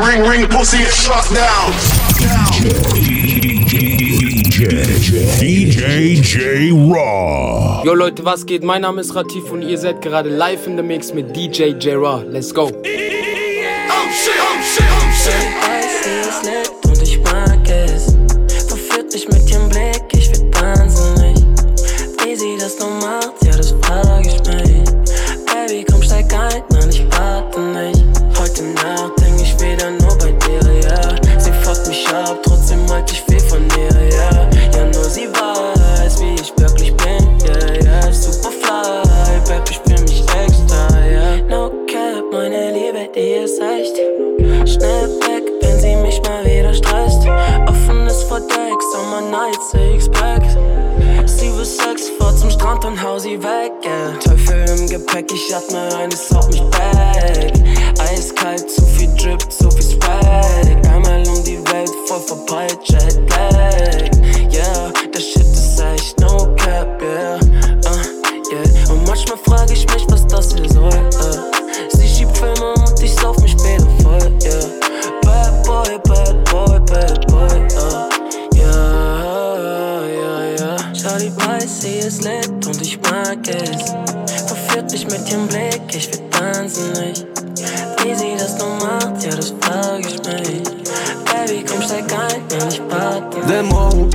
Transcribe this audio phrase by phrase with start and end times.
[0.00, 1.72] Ring, ring, pussy, it's shut down.
[5.38, 7.82] DJ J Raw.
[7.84, 8.64] Yo Leute, was geht?
[8.64, 11.96] Mein Name ist Ratif und ihr seid gerade live in the Mix mit DJ J
[11.96, 12.22] Raw.
[12.26, 12.62] Let's go.
[12.62, 15.34] Oh shit, oh shit, oh shit.
[15.68, 18.16] weiß, sie ist nett und ich mag es.
[18.68, 21.44] Verführt mich mit ihrem Blick, ich werd wahnsinnig.
[22.24, 24.19] Wie sie das nur macht, ja, das frag
[55.50, 57.59] ich atme ein, es haut mich back.
[84.88, 87.24] Mich mit ihrem Blick, ich werd wahnsinnig.
[88.02, 90.62] Wie sie das nur macht, ja, das frag ich mich.
[91.26, 93.46] Baby, komm, steig ein, wenn ich warte.
[93.46, 94.10] Der Morgen,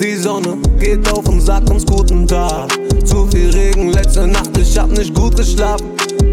[0.00, 2.72] die Sonne geht auf und sagt uns guten Tag.
[3.04, 5.92] Zu viel Regen letzte Nacht, ich hab nicht gut geschlafen.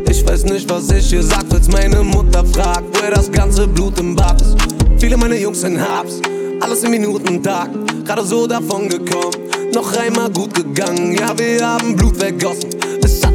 [0.09, 4.00] Ich weiß nicht, was ich hier sag, als meine Mutter fragt, woher das ganze Blut
[4.00, 4.56] im Bad ist.
[4.97, 6.19] Viele meiner Jungs sind Habs,
[6.61, 7.69] alles im Minutentag,
[8.06, 9.36] gerade so davon gekommen.
[9.73, 12.75] Noch einmal gut gegangen, ja, wir haben Blut vergossen.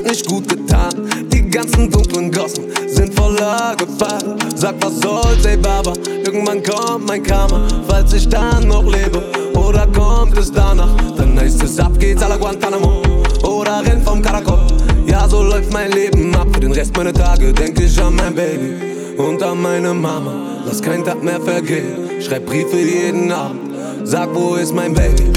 [0.00, 4.18] Hat nicht gut getan, die ganzen dunklen Gossen sind voller Gefahr.
[4.56, 5.92] Sag, was soll's, ey Baba,
[6.24, 9.22] irgendwann kommt mein Karma, falls ich dann noch lebe.
[9.54, 13.02] Oder kommt es danach, dann heißt es ab geht's a la Guantanamo.
[13.42, 14.60] Oder renn vom Karakol,
[15.06, 16.48] ja, so läuft mein Leben ab.
[16.50, 20.32] Für den Rest meiner Tage denk ich an mein Baby und an meine Mama.
[20.64, 23.70] Lass kein Tag mehr vergehen, schreib Briefe jeden Abend.
[24.04, 25.30] Sag, wo ist mein Baby?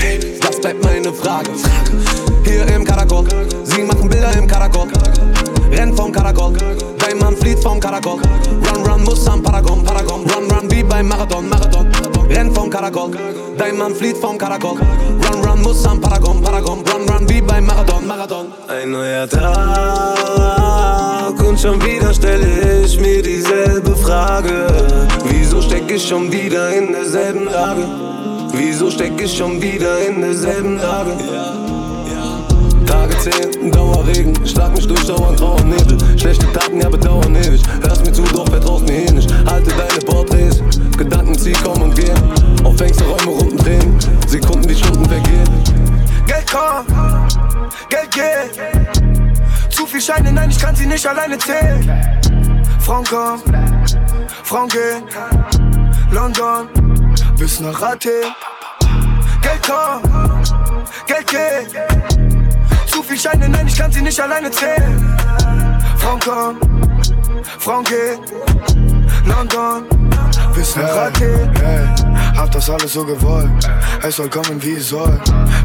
[0.64, 1.50] Bleibt meine Frage.
[2.46, 3.26] Hier im Karakol,
[3.66, 4.88] sie machen Bilder im Karakol.
[5.70, 6.54] Renn vom Karakol,
[7.00, 8.22] dein Mann flieht vom Karakol.
[8.22, 10.22] Run, run, muss am Paragon, Paragon.
[10.22, 11.92] Run, run, wie beim Marathon, Marathon.
[12.30, 13.12] Renn vom Karakol,
[13.58, 14.78] dein Mann flieht vom Karakol.
[14.80, 16.82] Run, run, muss am Paragon, Paragon.
[16.94, 18.46] Run, run, wie beim Marathon, Marathon.
[18.70, 19.44] Ein neuer Tag
[21.46, 24.68] und schon wieder stelle ich mir dieselbe Frage.
[25.26, 28.13] Wieso steck ich schon wieder in derselben Lage?
[28.56, 31.18] Wieso steck ich schon wieder in derselben Lage?
[32.86, 35.98] Tage zählen, Dauerregen, schlag mich durch dauernd Trauer Nebel.
[36.20, 37.64] Schlechte Taten, ja bedauern ewig.
[37.82, 39.34] Hörst mir zu, doch vertraust mir eh nicht.
[39.48, 40.62] Halte deine Porträts,
[40.96, 42.16] Gedanken zieh, kommen und gehen.
[42.64, 43.98] Auf engste Räume runden drehen,
[44.28, 45.50] Sekunden wie Stunden vergehen.
[46.28, 46.90] Geld kommt,
[47.90, 49.74] Geld geht.
[49.74, 51.90] Zu viel Scheine, nein, ich kann sie nicht alleine zählen.
[52.80, 53.42] Frauen kommen,
[54.44, 55.04] Frauen gehen.
[56.12, 56.83] London
[57.38, 58.12] bis nach Athen.
[59.42, 60.54] Geld kommt,
[61.08, 62.90] Geld geht.
[62.90, 65.18] Zu viel Scheine, nein, ich kann sie nicht alleine zählen.
[65.98, 66.60] Frauen kommen,
[67.60, 68.20] Frauen gehen.
[69.26, 69.86] London
[70.54, 71.52] bis nach Athen.
[71.56, 73.50] Hey, hab das alles so gewollt.
[74.02, 75.20] Es soll kommen, wie es soll.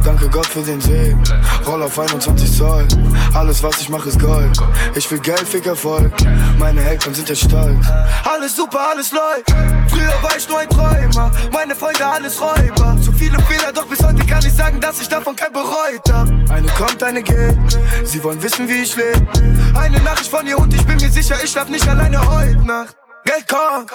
[0.04, 1.22] Danke Gott für den Segen.
[1.66, 2.86] Roll auf 21 Zoll.
[3.34, 4.56] Alles, was ich mache, ist Gold.
[4.94, 6.12] Ich will Geld, fick Erfolg.
[6.58, 7.86] Meine Eltern sind jetzt stolz.
[8.24, 9.50] Alles super, alles läuft.
[9.88, 12.96] Früher war ich nur ein Träumer, meine Freunde alles Räuber.
[13.02, 16.28] Zu viele Fehler, doch bis heute kann ich sagen, dass ich davon kein bereut hab.
[16.50, 17.58] Eine kommt, eine geht.
[18.04, 19.26] Sie wollen wissen, wie ich lebe.
[19.74, 22.96] Eine Nachricht von ihr und ich bin mir sicher, ich schlaf nicht alleine heute Nacht.
[23.24, 23.90] Geld kommt,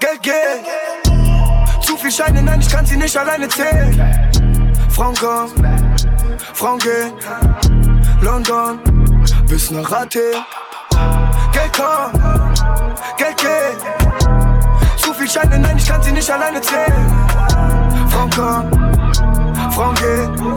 [0.00, 1.29] Geld geht.
[1.90, 4.70] Zu viel Scheine, nein, ich kann sie nicht alleine zählen.
[4.90, 5.96] Frauen kommen,
[6.54, 7.12] Frauen gehen.
[8.20, 8.78] London
[9.48, 10.22] bis nach Athen.
[11.52, 12.14] Geld kommt,
[13.16, 14.98] Geld geht.
[14.98, 17.28] Zu viel Scheine, nein, ich kann sie nicht alleine zählen.
[18.08, 20.56] Frauen kommen, Frauen gehen.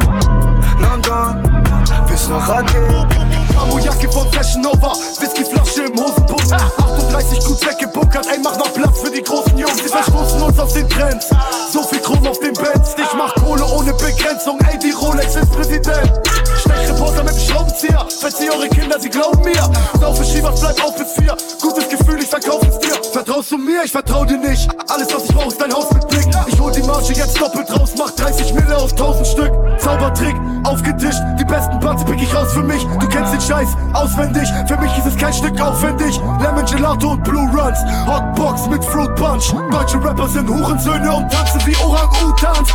[0.80, 1.64] London
[2.08, 3.43] bis nach Athen.
[3.58, 6.52] Amo-Jacke von Fashion Nova, Whiskyflasche im Hosenbund.
[6.52, 9.84] 38 gut weggebunkert, ey mach noch Platz für die großen Jungs.
[9.84, 11.30] Wir verstoßen uns aus den Trends,
[11.72, 15.52] so viel Kronen auf den Benz Ich mach Kohle ohne Begrenzung, ey die Rolex ist
[15.52, 16.12] Präsident.
[16.60, 19.70] Stechreporter mit dem Schraubenzieher, verzieh eure Kinder, sie glauben mir.
[20.00, 22.94] Saufe Schiebers, bleib auf bis vier, gutes Gefühl, ich verkauf es dir.
[23.12, 23.84] Vertraust du mir?
[23.84, 24.70] Ich vertrau dir nicht.
[24.90, 26.28] Alles, was ich brauch, ist dein Haus mit Blick.
[26.48, 29.52] Ich hol die Marge jetzt doppelt raus, mach 30 Mille auf 1000 Stück.
[29.80, 31.22] Zaubertrick, aufgetischt.
[31.40, 32.84] Die besten Buns pick ich raus für mich.
[33.00, 34.48] Du kennst den Scheiß auswendig.
[34.68, 36.18] Für mich ist es kein Stück aufwendig.
[36.42, 37.78] Lemon Gelato und Blue Runs.
[38.08, 39.54] Hotbox mit Fruit Punch.
[39.70, 42.70] Deutsche Rapper sind Hurensöhne und tanzen wie Orang-Utans.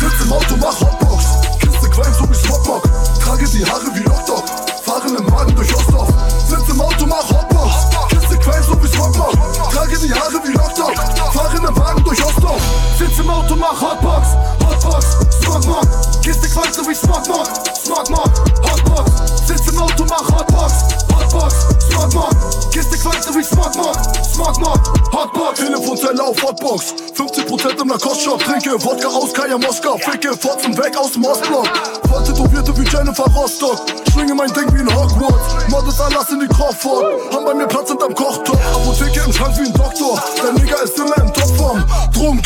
[0.00, 1.24] Sitz im Auto, mach Hotbox.
[1.60, 2.82] Kiste Qualm, so wie Smogmog.
[3.22, 4.44] Trage die Haare wie Lockdog.
[4.82, 6.08] Fahren im Wagen durch Ostdorf.
[6.46, 7.74] Sitz im Auto, mach Hotbox.
[8.08, 9.32] Kiste Qualm, so wie Smogmog.
[9.72, 10.94] Trage die Haare wie Lockdog.
[11.68, 12.62] Im Wagen durch Ostdorf.
[12.98, 14.28] Sitz im Auto, mach Hotbox.
[14.64, 15.06] Hotbox,
[15.42, 15.86] Smogmog.
[16.22, 17.46] Kiste Qualm, so wie Smogmog.
[17.84, 18.30] Smogmog,
[18.62, 19.10] Hotbox.
[19.46, 20.72] Sitz im Auto, mach Hotbox.
[21.12, 21.54] Hotbox,
[21.90, 22.70] Smogmog.
[22.72, 23.96] Kiste Qualm, so wie Smogmog.
[24.32, 24.80] Smogmog,
[25.12, 25.60] Hotbox.
[25.60, 26.94] Telefonzelle auf Hotbox.
[27.14, 28.42] 50% im Lacoste-Shop.
[28.42, 29.98] Trinke Wodka aus Kaya Moskau.
[29.98, 31.68] Ficke Fotzen weg aus dem Ostblock.
[32.08, 33.78] Voll tätowierte wie Jennifer Rostock.
[34.10, 35.68] Schwinge mein Ding wie in Hogwarts.
[35.68, 37.04] Models Anlass in die Crawford.
[37.34, 38.58] Haben bei mir Platz hinterm Kochtopf.
[38.74, 40.07] Apotheke im Schrank wie ein Doktor.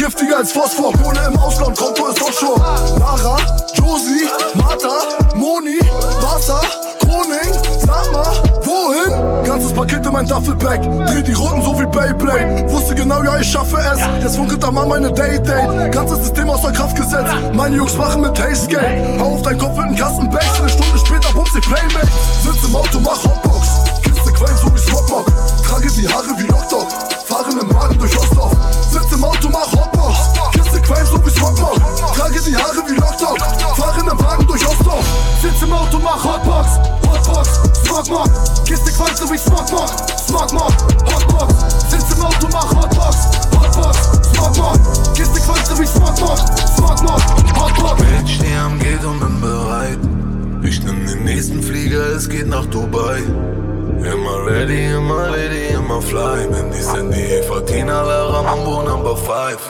[0.03, 0.93] Giftiger als Phosphor.
[0.95, 2.61] Kohle im Ausland, Konto ist offshore.
[2.99, 3.37] Lara,
[3.75, 4.99] Josie, Martha,
[5.37, 5.79] Moni,
[6.21, 6.61] Wasser,
[6.99, 8.27] Kroning, sag mal,
[8.65, 9.45] wohin?
[9.45, 10.83] Ganzes Paket in mein Duffelbag.
[11.07, 12.69] Dreh die Roten so wie Beyblade.
[12.69, 14.01] Wusste genau, ja, ich schaffe es.
[14.23, 15.93] Jetzt funkelt am Mann meine Day-Date.
[15.93, 17.33] Ganzes System außer Kraft gesetzt.
[17.53, 19.21] Meine Jungs machen mit Taste-Gate.
[19.21, 20.43] Hau auf dein Kopf mit einem Kastenback.
[20.59, 22.09] Eine Stunde später pumpt sie Playmate.
[22.43, 23.32] Sitz im Auto, mach
[39.33, 39.89] So wie Smogmog.
[40.27, 40.73] Smogmog,
[41.07, 41.55] Hotbox.
[41.91, 43.17] Sitz im Auto, mach Hotbox.
[43.57, 43.99] Hotbox,
[44.35, 45.15] Smogmog.
[45.15, 46.39] Kiste Qualm, so wie Smogmog.
[46.77, 47.23] Smogmog,
[47.57, 48.03] Hotbox.
[48.25, 49.99] Ich steh am Gate und bin bereit.
[50.63, 53.23] Ich nehm den nächsten Flieger, es geht nach Dubai.
[54.01, 56.47] Immer ready, immer ready, immer fly.
[56.49, 59.62] Bin die Sandy, Fatina, Lara, Mambo Number 5.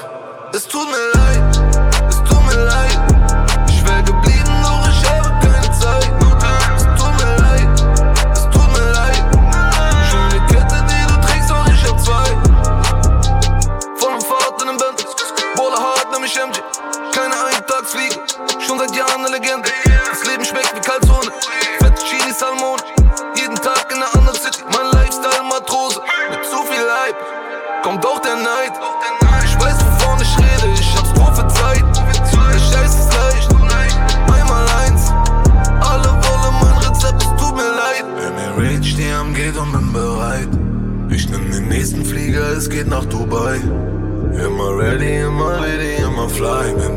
[46.43, 46.92] Fly.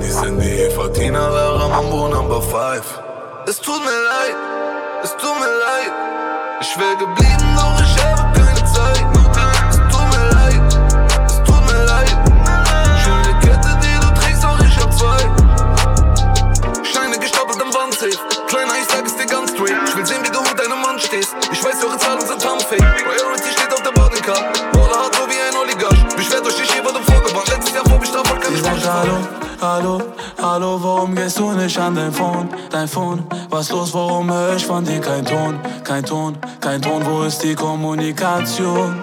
[30.83, 33.23] Warum gehst du nicht an dein Phone, dein Phone?
[33.49, 37.43] Was los, warum hör ich von dir kein Ton, kein Ton, kein Ton, wo ist
[37.43, 39.01] die Kommunikation?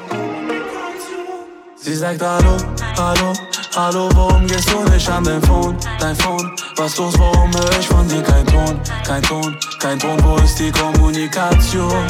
[1.77, 2.57] Sie sagt Hallo,
[2.97, 3.33] hallo,
[3.77, 6.51] hallo, warum gehst du nicht an dein Phone, dein Phone?
[6.77, 10.59] Was los, warum hör ich von dir kein Ton, kein Ton, kein Ton, wo ist
[10.59, 12.07] die Kommunikation?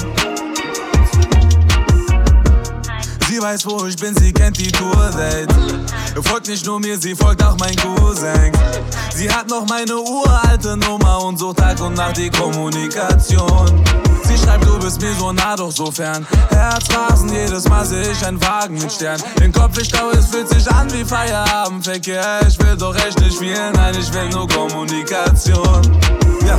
[3.29, 5.51] Sie weiß, wo ich bin, sie kennt die Tourwelt.
[6.21, 8.53] Folgt nicht nur mir, sie folgt auch mein Cousin.
[9.15, 13.83] Sie hat noch meine uralte Nummer und sucht Tag und Nacht die Kommunikation.
[14.25, 16.27] Sie schreibt, du bist mir so nah, doch so fern.
[16.51, 19.21] Herzrasen, jedes Mal seh ich einen Wagen mit Stern.
[19.39, 22.41] Den Kopf ich stau, es fühlt sich an wie Feierabendverkehr.
[22.47, 25.83] Ich will doch echt nicht viel, nein, ich will nur Kommunikation.
[26.47, 26.57] Ja.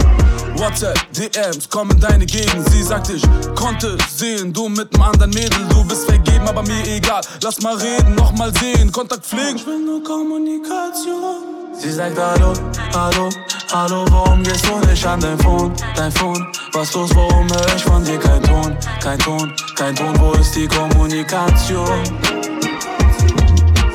[0.57, 2.69] WhatsApp, DMs, komm in deine Gegend.
[2.69, 3.23] Sie sagt, ich
[3.55, 7.21] konnte sehen, du mit einem anderen Mädel, du bist vergeben, aber mir egal.
[7.41, 9.55] Lass mal reden, noch mal sehen, Kontakt pflegen.
[9.55, 11.53] Ich will nur Kommunikation.
[11.75, 12.53] Sie sagt Hallo,
[12.93, 13.29] hallo,
[13.73, 16.47] hallo, warum gehst du nicht an dein Phone, dein Phone?
[16.73, 20.55] Was los, warum hör ich von dir kein Ton, kein Ton, kein Ton, wo ist
[20.55, 22.03] die Kommunikation?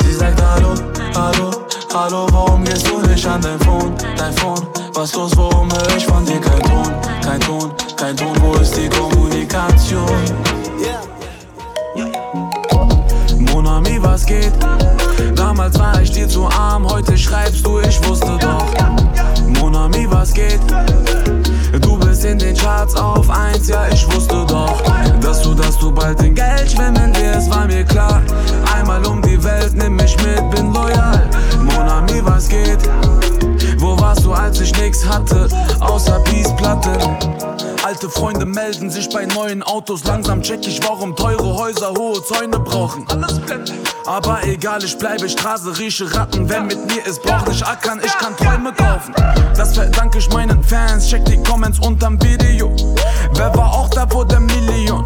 [0.03, 0.75] Sie sagt Hallo,
[1.15, 1.51] hallo,
[1.95, 4.88] hallo, warum gehst du nicht an dein Phone, dein Phone?
[4.99, 6.93] Was los, warum höre ich von dir kein Ton?
[7.23, 10.05] Kein Ton, kein Ton, wo ist die Kommunikation?
[13.53, 14.53] Monami, was geht?
[15.37, 18.67] Damals war ich dir zu arm, heute schreibst du, ich wusste doch.
[19.61, 20.59] Monami, was geht?
[21.81, 24.83] Du bist in den Charts auf 1, ja ich wusste doch
[25.21, 28.21] Dass du, dass du bald in Geld schwimmen wirst, war mir klar
[28.75, 31.29] Einmal um die Welt, nimm mich mit, bin loyal
[31.63, 32.81] Monami, was geht?
[33.99, 35.49] Warst du, als ich nix hatte,
[35.81, 37.58] außer Peace-Platte?
[37.89, 40.05] Alte Freunde melden sich bei neuen Autos.
[40.05, 43.07] Langsam check ich, warum teure Häuser hohe Zäune brauchen.
[44.05, 46.47] Aber egal, ich bleibe Straße, rieche Ratten.
[46.51, 49.15] Wer mit mir ist, braucht nicht ackern, ich kann Träume kaufen.
[49.57, 52.77] Das verdanke ich meinen Fans, check die Comments unterm Video.
[53.33, 55.03] Wer war auch da vor der Million?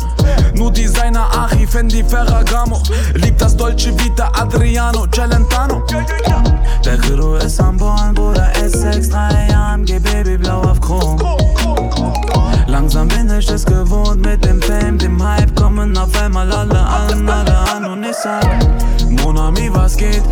[0.56, 2.82] Nur Designer Achi, Fendi, Ferragamo.
[3.14, 5.84] Liebt das Dolce Vita, Adriano, Celentano.
[6.84, 11.16] Der Giro ist am Born, Bruder, S63 AMG, Baby, blau auf Chrom.
[12.72, 17.28] Langsam bin ich es gewohnt mit dem Fame, dem Hype kommen auf einmal alle an,
[17.28, 18.46] alle an und ich sag,
[19.10, 20.22] Monami, was geht?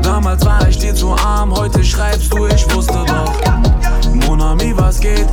[0.00, 3.34] Damals war ich dir zu arm, heute schreibst du, ich wusste doch.
[4.26, 5.26] Monami, was geht?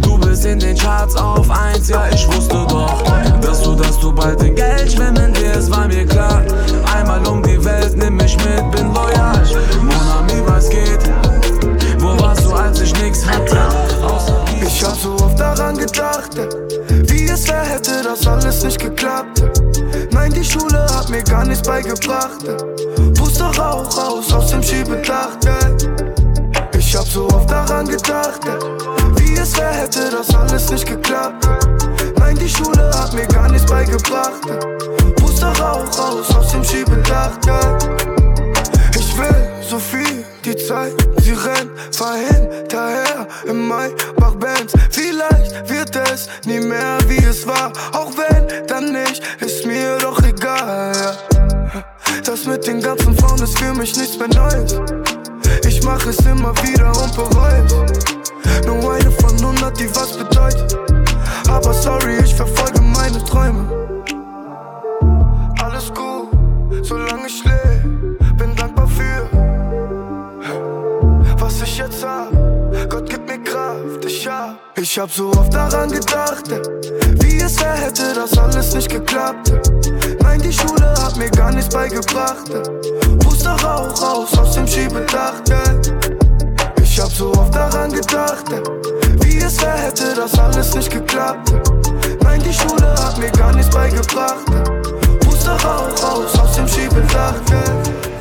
[0.00, 3.04] Du bist in den Charts auf eins, ja, ich wusste doch,
[3.40, 6.42] dass du, dass du bald in Geld schwimmen wirst, war mir klar.
[6.96, 9.40] Einmal um die Welt, nimm mich mit, bin loyal.
[9.82, 11.08] Monami, was geht?
[12.00, 13.71] Wo warst du, als ich nix hatte?
[15.92, 16.48] Gedacht, ey,
[17.08, 19.42] wie es wär, hätte das alles nicht geklappt.
[20.10, 22.44] Nein, die Schule hat mir gar nichts beigebracht.
[23.14, 25.36] Puste Rauch raus aus dem Schiebedach.
[26.76, 28.40] Ich hab so oft daran gedacht,
[29.16, 31.46] wie es wär, hätte das alles nicht geklappt.
[32.18, 34.42] Nein, die Schule hat mir gar nichts beigebracht.
[35.16, 37.32] Puste Rauch raus aus dem Schiebedach.
[38.94, 40.11] Ich will so viel,
[40.42, 44.72] die Zeit, sie rennt, fahr hinterher im Mai, mach Bands.
[44.90, 50.22] Vielleicht wird es nie mehr wie es war, auch wenn dann nicht, ist mir doch
[50.22, 50.92] egal.
[52.24, 54.76] Das mit den ganzen Frauen ist für mich nichts mehr Neues.
[55.66, 57.72] Ich mach es immer wieder und bereu's.
[58.66, 60.76] Nur eine von hundert, die was bedeutet.
[61.48, 63.68] Aber sorry, ich verfolge meine Träume.
[74.22, 75.10] Kraft, ich hab.
[75.10, 76.44] So oft daran gedacht,
[77.20, 79.52] wie es wär, hätte das alles nicht geklappt.
[80.22, 82.48] Nein, die Schule hat mir gar nichts beigebracht.
[82.50, 83.16] ey.
[83.18, 85.42] Puste Rauch raus aus dem Schiebedach.
[86.80, 88.44] Ich hab so oft daran gedacht,
[89.22, 91.52] wie es wär, hätte das alles nicht geklappt.
[92.22, 94.46] Nein, die Schule hat mir gar nichts beigebracht.
[94.50, 95.18] ey.
[95.18, 97.34] Puste Rauch raus aus dem Schiebedach.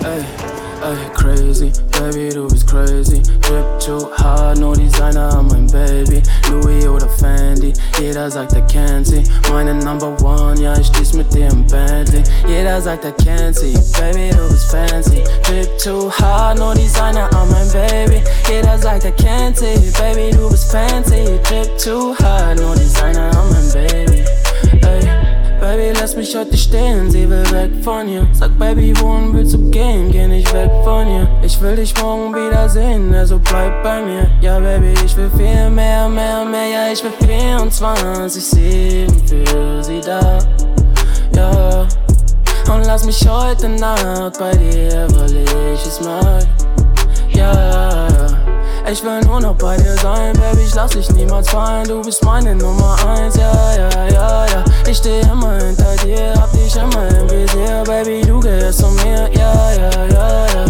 [0.03, 0.50] ey.
[0.83, 3.21] Ey, crazy, baby, du bist crazy.
[3.41, 6.23] Drip too hard, no Designer an mein Baby.
[6.49, 9.23] Louis oder Fendi, jeder sagt, er kennt sie.
[9.51, 12.23] Meine Number One, ja, ich steh's mit dir im Bentley.
[12.47, 15.23] Jeder sagt, er kennt sie, baby, du bist fancy.
[15.43, 18.23] Drip too hard, no Designer an mein Baby.
[18.49, 21.39] Jeder sagt, er kennt sie, baby, du bist fancy.
[21.43, 24.25] Drip too hard, no Designer an mein Baby.
[24.81, 25.30] Ey.
[25.61, 28.27] Baby, lass mich heute stehen, sie will weg von hier.
[28.33, 30.11] Sag, Baby, wohin willst du gehen?
[30.11, 31.29] Geh nicht weg von hier.
[31.43, 34.27] Ich will dich morgen wiedersehen, also bleib bei mir.
[34.41, 36.67] Ja, Baby, ich will viel mehr, mehr, mehr.
[36.67, 40.39] Ja, ich will 24-7 für sie da.
[41.35, 41.85] Ja,
[42.73, 46.47] und lass mich heute Nacht bei dir, weil ich es mag.
[47.33, 48.00] Ja,
[48.91, 51.87] ich will nur noch bei dir sein, Baby, ich lass dich niemals fallen.
[51.87, 54.63] Du bist meine Nummer eins, ja, ja, ja, ja.
[54.87, 59.29] Ich steh immer hinter dir, hab dich immer im Visier, Baby, du gehörst zu mir,
[59.33, 60.65] ja, ja, ja, ja.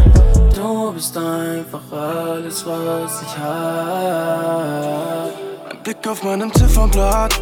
[0.54, 5.32] Du bist einfach alles, was ich hab.
[5.72, 7.40] Ein Blick auf meinem Ziffernblatt.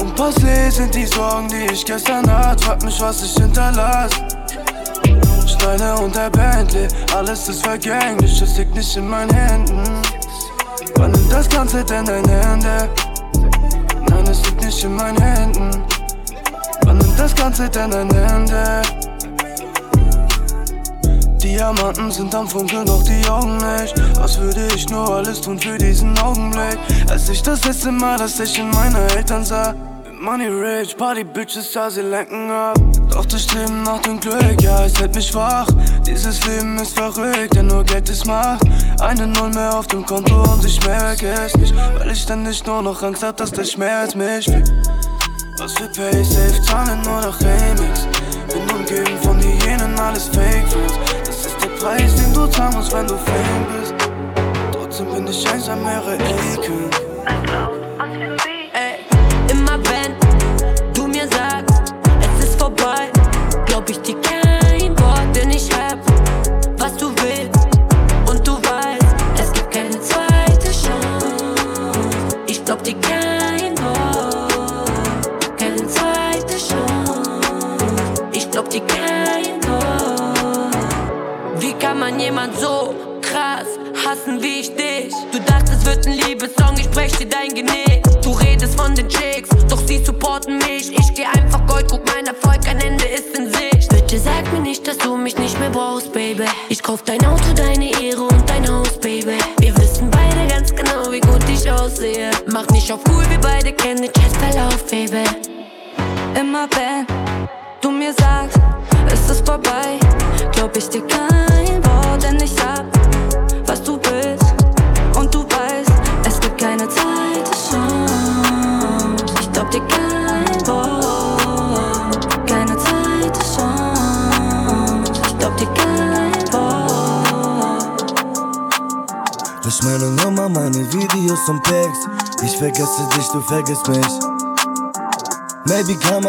[0.00, 2.64] Und Passé sind die Sorgen, die ich gestern hatte.
[2.64, 4.10] Frag mich, was ich hinterlass.
[5.62, 9.84] Steine und der Bentley, alles ist vergänglich, es liegt nicht in meinen Händen.
[10.96, 12.90] Wann nimmt das Ganze denn dein Ende?
[14.10, 15.70] Nein, es liegt nicht in meinen Händen.
[16.84, 18.82] Wann nimmt das Ganze denn ein Ende?
[21.40, 23.94] Diamanten sind am Funkeln, doch die Augen nicht.
[24.16, 26.78] Was würde ich nur alles tun für diesen Augenblick?
[27.08, 29.76] Als ich das letzte Mal das Lächeln meiner Eltern sah.
[30.22, 32.78] Money rich, Party Bitches, ja, sie lenken ab.
[33.10, 35.66] Doch das Streben nach dem Glück, ja, es hält mich wach.
[36.06, 38.62] Dieses Leben ist verrückt, ja, nur Geld ist Macht.
[39.00, 41.74] Eine Null mehr auf dem Konto und ich merke es nicht.
[41.98, 44.72] Weil ich ständig nur noch Angst hab, dass der Schmerz mich fickt.
[45.58, 48.06] Was für Paysafe zahlen nur noch Remix.
[48.46, 50.94] Bin umgeben von Hyänen, alles Fake Friends.
[51.26, 53.94] Das ist der Preis, den du zahlen musst, wenn du Fame bist.
[54.70, 56.90] Trotzdem bin ich einsam, mehrere Ecken.
[57.26, 58.51] Ey,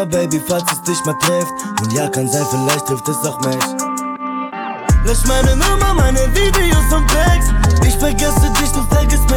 [0.04, 1.52] Karma, Baby, falls es dich mal trifft.
[1.82, 3.64] Und ja, kann sein, vielleicht trifft es auch mich.
[5.04, 7.86] Lösch meine Nummer, meine Videos und Pics.
[7.86, 9.33] Ich vergesse dich, du vergisst mich.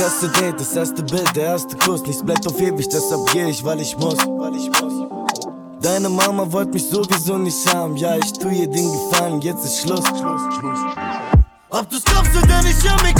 [0.00, 2.00] Das erste Date, das erste Bild, der erste Kuss.
[2.06, 4.16] Nichts bleibt auf ewig, deshalb geh ich, weil ich muss.
[5.82, 7.98] Deine Mama wollte mich sowieso nicht haben.
[7.98, 10.04] Ja, ich tu ihr den Gefallen, jetzt ist Schluss.
[11.68, 13.12] Ob du's glaubst oder nicht, ja, mir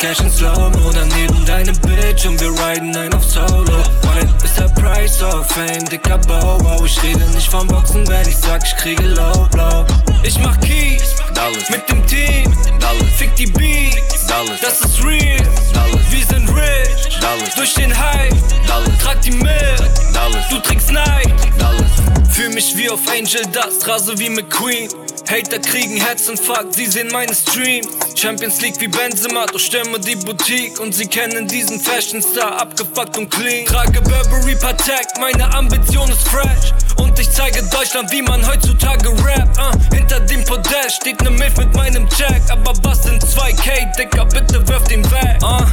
[0.00, 4.68] Cash in Slow-Mo Daneben deine Bitch und wir riden ein auf Solo Money ist der
[4.80, 8.74] Price of Fame, dicker Bow Wow, ich rede nicht vom Boxen, wenn ich sag, ich
[8.76, 9.84] kriege Low Blow
[10.22, 11.68] Ich mach Keys, Dallas.
[11.68, 13.10] mit dem Team Dallas.
[13.18, 14.58] Fick die Beats, Dallas.
[14.62, 15.36] das ist real
[15.74, 16.10] Dallas.
[16.10, 17.54] Wir sind rich, Dallas.
[17.54, 18.34] durch den Hype
[18.66, 18.98] Dallas.
[19.02, 19.80] Trag die mit,
[20.14, 20.48] Dallas.
[20.48, 21.90] du trägst Nike Dallas.
[22.30, 24.88] Fühl mich wie auf Angel Dust, rase wie McQueen
[25.28, 27.88] Hater kriegen Herzinfarkt, sie sehen meine Streams
[28.20, 30.78] Champions League wie Benzema, doch stürme die Boutique.
[30.78, 33.64] Und sie kennen diesen Fashion Star, abgefuckt und clean.
[33.64, 36.74] Trage Burberry Patek, meine Ambition ist fresh.
[36.98, 39.56] Und ich zeige Deutschland, wie man heutzutage rappt.
[39.56, 44.26] Uh, Hinter dem Podest steht ne Milf mit meinem Jack Aber was sind 2K, Dicker,
[44.26, 45.38] bitte wirf den weg.
[45.42, 45.64] Uh,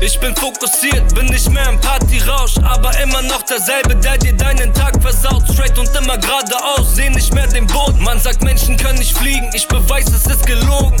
[0.00, 2.58] Ich bin fokussiert, bin nicht mehr im Partyrausch.
[2.62, 5.42] Aber immer noch derselbe, der dir deinen Tag versaut.
[5.52, 8.00] Straight und immer geradeaus, seh nicht mehr den Boden.
[8.04, 10.96] Man sagt, Menschen können nicht fliegen, ich beweis, es ist gelogen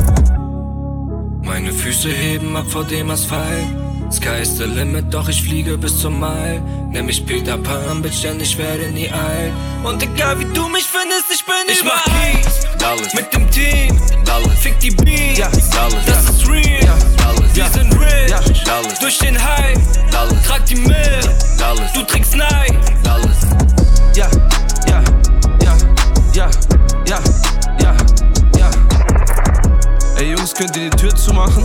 [1.56, 3.66] meine Füße heben ab vor dem Asphalt.
[4.12, 6.60] Sky is the limit, doch ich fliege bis zum Mai.
[6.90, 9.52] Nenn mich Peter Pan, Bitch, denn ich werde nie alt.
[9.82, 12.02] Und egal wie du mich findest, ich bin ich überall.
[12.30, 13.14] Ich mach Dallas.
[13.14, 14.58] mit dem Team, Dallas.
[14.60, 15.48] Fick die Beats, ja.
[15.72, 16.04] Dallas.
[16.04, 16.84] das ist real.
[16.84, 16.96] Ja.
[17.16, 17.56] Dallas.
[17.56, 18.40] Wir sind rich, ja.
[18.64, 18.98] Dallas.
[19.00, 19.80] durch den Hype,
[20.10, 20.42] Dallas.
[20.46, 21.92] trag die mit, Dallas.
[21.94, 23.38] du trägst Nike, Dallas.
[24.14, 24.55] Ja, ja, ja,
[30.56, 31.64] könnt ihr die Tür zumachen?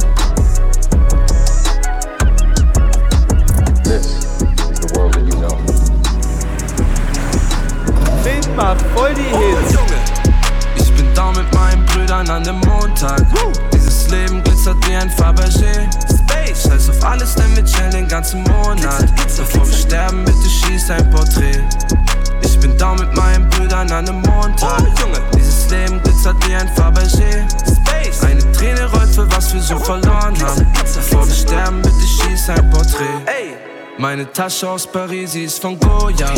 [34.21, 36.31] Meine Tasche aus Paris, sie ist von Goya.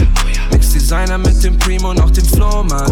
[0.54, 2.86] Mix Designer mit dem Primo und auch dem Flohmann.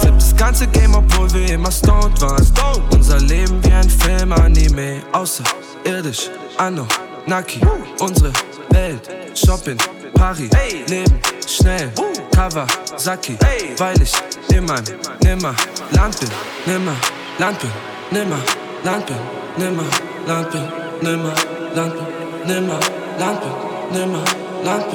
[0.00, 2.46] Flip das ganze Game, obwohl wir immer stoned waren.
[2.90, 5.02] Unser Leben wie ein Film, Anime.
[5.12, 6.28] Außerirdisch,
[6.58, 6.86] Anno,
[7.24, 7.62] Naki.
[8.00, 8.34] Unsere
[8.68, 9.78] Welt, Shopping,
[10.12, 10.50] Paris.
[10.88, 11.90] Leben, schnell,
[12.34, 13.38] Kawasaki.
[13.78, 14.12] Weil ich
[14.54, 14.84] in meinem
[15.22, 15.54] nimmer
[15.92, 16.28] Land bin,
[16.66, 16.96] nimmer
[17.38, 17.70] Land bin,
[18.10, 18.42] nimmer
[18.84, 19.16] Land bin,
[19.56, 19.84] nimmer
[20.26, 20.62] Land bin,
[21.00, 21.32] nimmer
[21.74, 22.80] Land bin, nimmer
[23.18, 24.24] Land bin nimmer
[24.64, 24.86] Land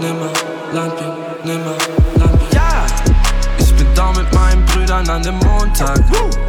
[0.00, 0.30] nimmer
[0.72, 0.94] Land
[1.44, 1.76] nimmer
[2.16, 2.48] Land bin.
[2.52, 2.86] Ja,
[3.58, 6.00] ich bin da mit meinen Brüdern an dem Montag.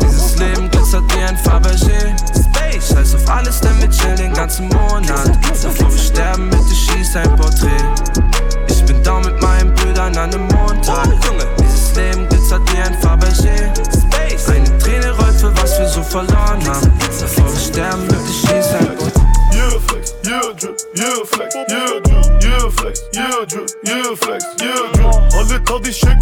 [0.01, 2.15] Dieses Leben glitzert wie ein Fabergé.
[2.33, 5.37] Space, scheiß auf alles, denn wir chillen den ganzen Monat.
[5.61, 7.83] Bevor wir sterben, bitte schieß ein Porträt.
[8.67, 11.18] Ich bin da mit meinen Brüdern an dem Montag.
[25.71, 26.18] All these shit.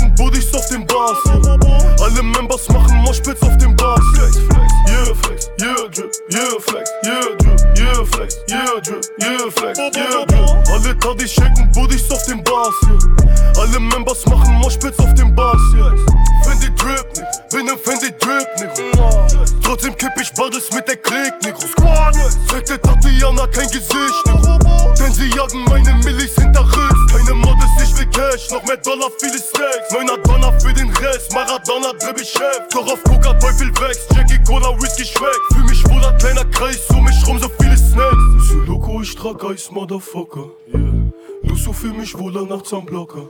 [39.87, 40.49] Motherfucker.
[40.67, 41.13] Yeah.
[41.43, 43.29] Lusso fühl mich wohler nachts am Blocker.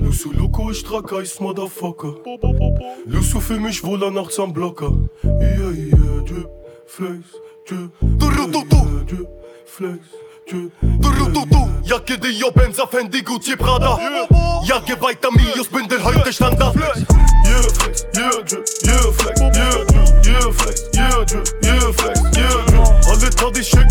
[0.00, 2.14] Lusso Loco, ich trag Geist, Motherfucker.
[3.04, 4.92] Lusso fühl mich wohler nachts am Blocker.
[5.24, 6.48] Yeah, yeah, drip,
[6.86, 7.24] flex,
[7.66, 7.90] drip.
[9.10, 9.26] Yeah,
[9.66, 9.98] flex.
[11.84, 13.98] Ja kiedy ja benza Fendigo, cie Prada
[14.64, 18.30] Ja gewajta mi, już będę heute Standard Yeah, flex, yeah,
[18.84, 19.74] yeah, flex, yeah,
[20.24, 21.24] yeah, flex, yeah,
[21.62, 23.87] yeah, flex, yeah, drip Alle tady się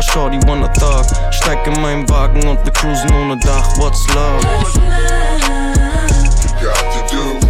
[0.00, 1.04] aber Shorty wanna thug.
[1.30, 4.42] Steig in meinen Wagen und wir cruisen ohne Dach, what's love?
[4.44, 4.74] What
[6.44, 7.49] you got to do.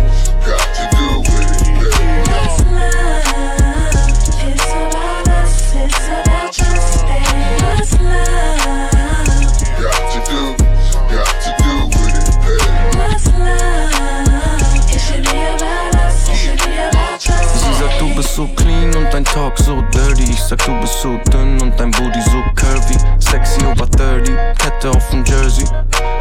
[19.40, 20.24] Talk so dirty.
[20.24, 22.94] Ich sag, du bist so dünn und dein Booty so curvy.
[23.18, 25.64] Sexy over 30, Kette auf dem Jersey.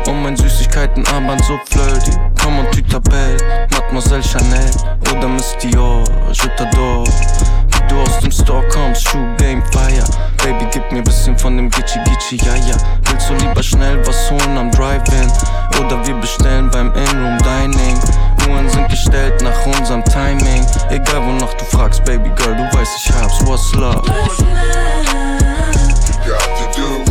[0.07, 2.11] Und mein Süßigkeitenarmband so flirty.
[2.41, 4.71] Komm und Tutabelle, Mademoiselle Chanel
[5.11, 7.03] oder Miss Dior, Jutador.
[7.03, 10.05] Wie du aus dem Store kommst, Shoe Game Fire.
[10.37, 12.77] Baby, gib mir bisschen von dem Gitchi Gitchi, ja, ja.
[13.09, 15.29] Willst du lieber schnell was holen am Drive-In?
[15.81, 17.99] Oder wir bestellen beim In-Room Dining?
[18.49, 20.65] Uhren sind gestellt nach unserem Timing.
[20.89, 23.45] Egal wonach du fragst, Baby Girl, du weißt, ich hab's.
[23.45, 24.01] What's love?
[24.07, 24.49] What's love?
[26.25, 27.08] Got to do.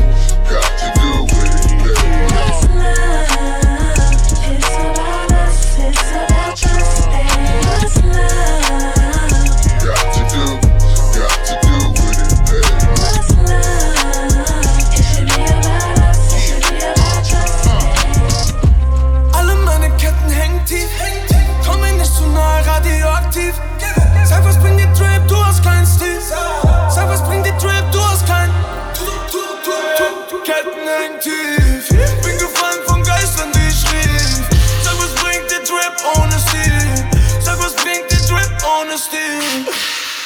[31.19, 31.89] bin tief.
[32.23, 34.41] Bin gefallen von Geistern, die ich rief.
[34.83, 37.09] Sag, was bringt der Trap ohne Stil?
[37.41, 38.51] Sag, was bringt der Trap
[38.81, 39.67] ohne Stil?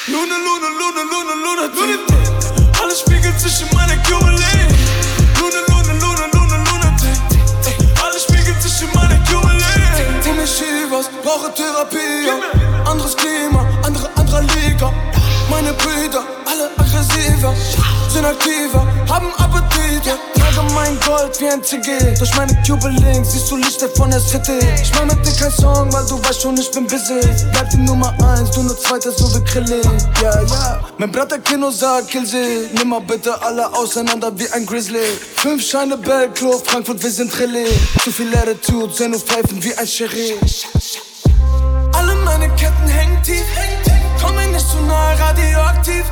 [0.09, 4.55] Luna, Luna, Luna, Luna, Luna, Luna, Alles spiegelt sich in meiner QLA.
[5.39, 6.97] Luna, Luna, Luna, Luna, Luna,
[8.05, 10.23] Alles spiegelt sich in meiner Jubilee.
[10.23, 12.29] Für mich was, brauche Therapie.
[12.85, 14.93] Anderes Klima, andere, andere Liga.
[15.49, 17.55] Meine Brüder, alle aggressiver,
[18.09, 19.82] sind aktiver, haben Appetit
[20.75, 22.15] mein Gold wie ein CG.
[22.19, 24.59] Durch meine Cube-Links siehst du Lichter von der City.
[24.83, 27.21] Ich mach mit dir kein Song, weil du weißt schon, ich bin busy.
[27.53, 29.83] Bleib die Nummer eins, du nur zweiter, so wie Krillin.
[30.23, 30.81] Ja, ja.
[30.99, 32.69] Mein Bruder Kino sagt, kill sie.
[32.77, 35.01] Nimm mal bitte alle auseinander wie ein Grizzly.
[35.37, 37.67] Fünf Scheine Bellklo, Frankfurt, wir sind Trilli.
[38.03, 40.39] Zu viel Attitude, sehen nur pfeifen wie ein Sherry.
[41.93, 43.45] Alle meine Ketten hängen tief.
[44.21, 46.05] Komm mir nicht zu nahe, radioaktiv.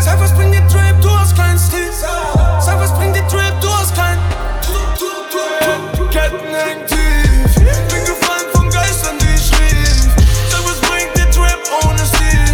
[0.00, 1.90] Sag, was bringt dir Drip, du hast keinen Stil.
[2.60, 3.57] Sag, was bringt hast kein.
[6.18, 7.54] Ketten hängen tief.
[7.54, 10.08] Bin gefallen von Geistern, die ich rief.
[10.50, 12.44] Sag, was bringt dir Drip ohne Stil.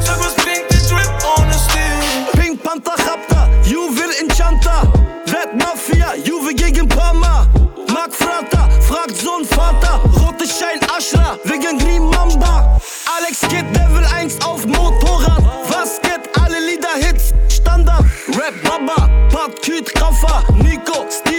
[0.00, 2.40] Sag, was bringt dir Drip ohne Stil.
[2.40, 4.90] Pink Panther Chapter, Juwel Enchanter
[5.26, 7.46] Red Mafia, Juve gegen Parma
[7.92, 12.80] Mark Frata, fragt Sohn Vater Rote Schein Ashra, wegen Green Mamba
[13.18, 19.60] Alex geht Level 1 auf Motorrad Was geht, alle Lieder Hits, Standard Rap Baba, Pat
[19.60, 21.31] Küt Kaffer Nico, Steven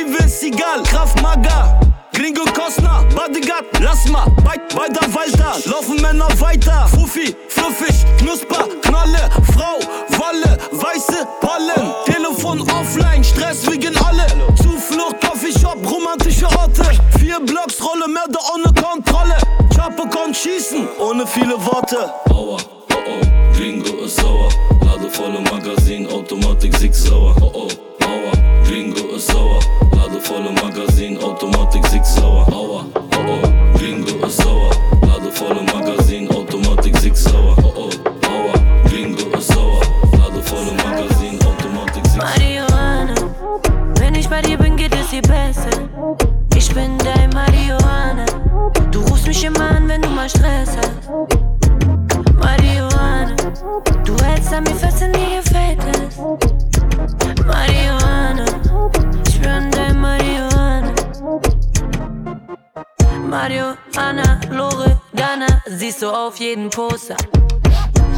[0.44, 1.80] Seagal, Kraft Maga
[2.12, 8.68] Gringo Costner, Bodyguard, lass mal, bei, bei der Walter Laufen Männer weiter, Fuffi, fluffig, Knusper,
[8.82, 9.80] Knalle, Frau,
[10.20, 14.28] Walle, weiße Pollen Telefon offline, Stress wegen alle.
[14.58, 16.84] Zuflucht, Coffeeshop, romantische Orte.
[17.18, 19.38] Vier Blocks, Rolle, Mörder ohne Kontrolle.
[19.74, 22.14] Chapo kommt schießen, ohne viele Worte.
[22.30, 24.50] Aua, oh oh, Gringo ist sauer.
[24.86, 27.34] Lade volle Magazin, Automatik Sig sauer.
[27.40, 27.68] Oh oh,
[28.04, 29.63] aua, Gringo ist sauer.
[63.44, 67.18] Marihuana, Loredana, siehst du auf jeden Poster.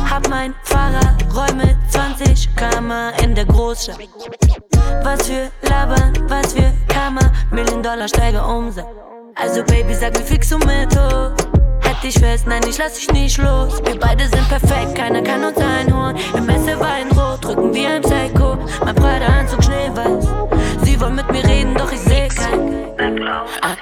[0.08, 3.98] Hab mein Fahrrad, Räume 20 Kammer in der Großstadt.
[5.02, 8.86] Was für Labern, was für Kammer, Million Dollar Steiger Umsatz.
[9.34, 11.55] Also Baby, sag mir fix und mit hoch.
[11.96, 13.82] Halt dich fest, nein, ich lass dich nicht los.
[13.86, 16.18] Wir beide sind perfekt, keiner kann uns einholen.
[16.36, 18.58] Im Messer Weinrot, drücken wie ein Psycho.
[18.84, 20.28] Mein breiter Anzug schneeweiß.
[20.84, 22.92] Sie wollen mit mir reden, doch ich seh kein.
[23.62, 23.78] Ah,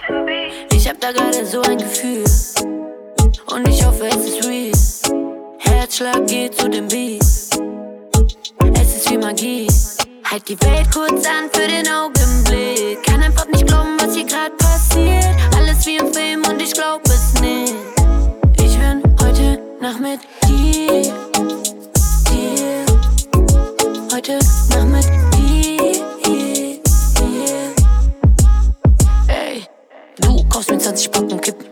[0.72, 2.24] ich hab da gerade so ein Gefühl.
[3.48, 4.72] Und ich hoffe, es ist real.
[5.58, 7.24] Herzschlag geht zu dem Beat.
[8.76, 9.68] Es ist wie Magie.
[10.30, 13.02] Halt die Welt kurz an für den Augenblick.
[13.04, 15.36] Kann einfach nicht glauben, was hier gerade passiert.
[15.58, 17.33] Alles wie im Film und ich glaub es
[19.84, 21.14] Nacht mit dir.
[22.32, 22.86] Dir.
[24.14, 26.80] Heute Nacht mit dir.
[27.20, 27.74] dir.
[29.28, 29.66] Ey,
[30.22, 31.66] du kaufst mir 20 Packen Kippen.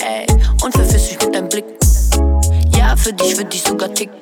[0.00, 0.26] Ey,
[0.64, 1.66] und verführst mich mit deinem Blick.
[2.78, 4.16] Ja, für dich würde ich sogar ticken.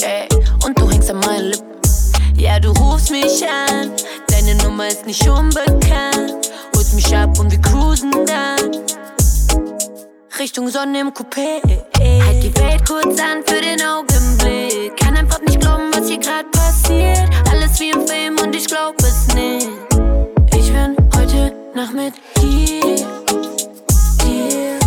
[0.00, 0.26] Ey,
[0.64, 1.66] und du hängst an meinen Lippen.
[2.38, 3.90] Ja, du rufst mich an,
[4.28, 6.50] deine Nummer ist nicht unbekannt.
[6.74, 8.70] Holst mich ab und wir cruisen dann.
[10.38, 11.62] Richtung Sonne im Coupé.
[11.98, 14.94] Halt die Welt kurz an für den Augenblick.
[14.96, 17.30] Kann einfach nicht glauben, was hier gerade passiert.
[17.50, 19.68] Alles wie im Film und ich glaub es nicht.
[20.54, 23.06] Ich bin heute Nacht mit dir.
[24.22, 24.78] Dir.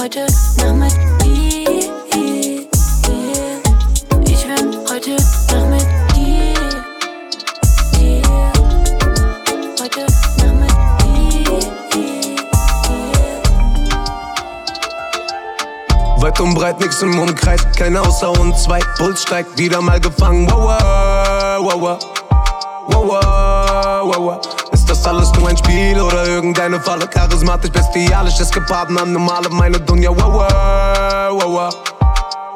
[0.00, 0.26] Heute
[0.58, 0.92] Nacht mit
[1.24, 1.90] dir.
[4.26, 5.16] Ich bin heute
[5.50, 6.54] Nacht mit dir.
[7.98, 8.52] Dir.
[9.80, 10.06] Heute
[16.30, 18.78] Weit und breit, nix im Umkreis, keiner außer uns zwei.
[18.98, 20.48] Puls steigt, wieder mal gefangen.
[20.48, 20.62] Wow,
[21.58, 21.98] wow, wow,
[22.86, 23.18] wow.
[24.06, 24.40] Wow, wow.
[24.70, 27.08] Ist das alles nur ein Spiel oder irgendeine Falle?
[27.08, 30.10] Charismatisch, bestialisch, es gepaart an normale, meine Dunja.
[30.10, 31.74] Wow, wow, wow, wow.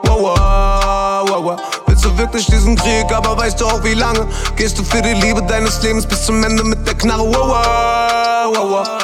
[0.05, 1.61] Wow, wow, wow.
[1.87, 4.25] Willst du wirklich diesen Krieg, aber weißt du auch wie lange?
[4.55, 7.27] Gehst du für die Liebe deines Lebens bis zum Ende mit der Knarre?
[7.27, 9.04] Wow, wow, wow, wow.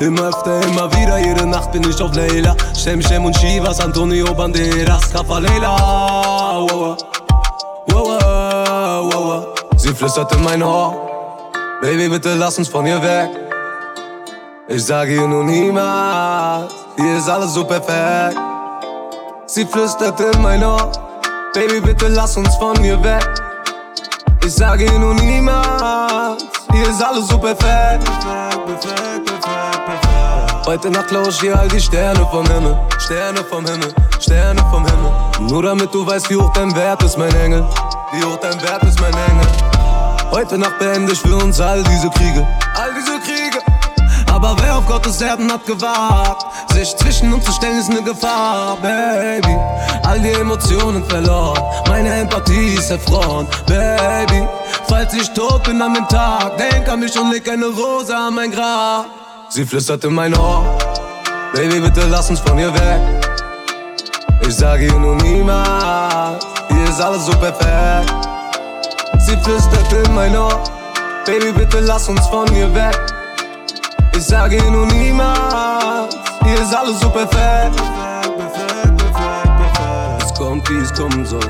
[0.00, 2.54] Immer öfter, immer wieder, jede Nacht bin ich auf Leila.
[2.76, 5.76] Shem, Shem und Shivas, Antonio Banderas, Kafa Leila.
[5.76, 6.96] Wow,
[7.86, 9.12] wow.
[9.12, 9.46] Wow.
[9.76, 10.94] Sie flüstert in mein Ohr.
[11.80, 13.30] Baby, bitte lass uns von hier weg.
[14.68, 18.38] Ich sage ihr nur niemals, hier ist alles so perfekt.
[19.46, 20.92] Sie flüstert in mein Ohr.
[21.54, 23.26] Baby, bitte lass uns von hier weg.
[24.44, 28.08] Ich sage ihr nur niemals, hier ist alles so perfekt.
[30.68, 33.88] Heute Nacht lau ich dir all die Sterne vom Himmel, Sterne vom Himmel,
[34.20, 35.10] Sterne vom Himmel.
[35.48, 37.66] Nur damit du weißt, wie hoch dein Wert ist, mein Engel.
[38.12, 39.46] Wie hoch dein Wert ist, mein Engel.
[40.30, 43.62] Heute Nacht beende ich für uns all diese Kriege, all diese Kriege.
[44.30, 48.76] Aber wer auf Gottes Erden hat gewagt, sich zwischen uns zu stellen, ist ne Gefahr,
[48.82, 49.56] Baby.
[50.02, 54.46] All die Emotionen verloren, meine Empathie ist erfroren, Baby.
[54.86, 58.34] Falls ich tot bin an dem Tag, denk an mich und leg eine Rose an
[58.34, 59.27] mein Grab.
[59.50, 60.78] Sie flüstert in mein Ohr,
[61.54, 63.00] Baby, bitte lass uns von hier weg.
[64.42, 68.12] Ich sage ihr nur niemals, hier ist alles so perfekt.
[69.20, 70.62] Sie flüstert in mein Ohr,
[71.24, 72.94] Baby, bitte lass uns von hier weg.
[74.14, 77.74] Ich sage ihr nur niemals, hier ist alles so perfekt.
[80.22, 81.40] Es kommt, wie es kommen soll.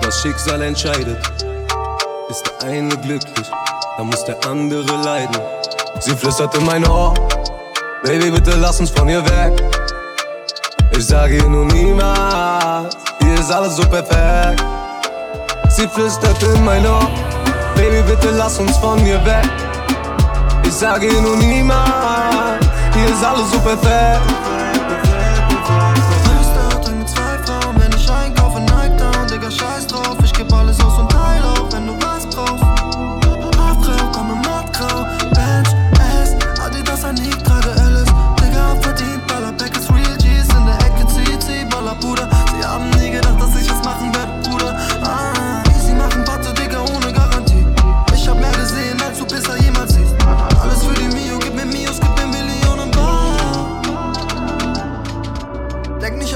[0.00, 1.18] Das Schicksal entscheidet.
[2.30, 3.50] Ist der eine glücklich,
[3.98, 5.57] dann muss der andere leiden.
[6.00, 7.14] Sie flüstert in mein Ohr,
[8.04, 9.52] Baby, bitte lass uns von hier weg.
[10.92, 14.64] Ich sage ihr nur niemals, hier ist alles so perfekt.
[15.68, 17.08] Sie flüstert in mein Ohr,
[17.74, 19.48] Baby, bitte lass uns von hier weg.
[20.64, 24.47] Ich sage ihr nur niemals, hier ist alles so perfekt.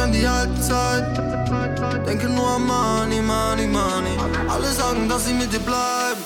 [0.02, 1.04] An die alte Zeit.
[2.06, 4.16] Denke nur an Money, Money, Money.
[4.48, 6.22] Alle sagen, dass sie mit dir bleiben.